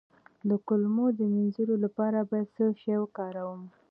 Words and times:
د 0.49 0.51
کولمو 0.67 1.07
د 1.19 1.19
مینځلو 1.33 1.75
لپاره 1.85 2.19
باید 2.29 2.49
څه 2.55 2.65
شی 2.81 2.95
وکاروم؟ 2.99 3.61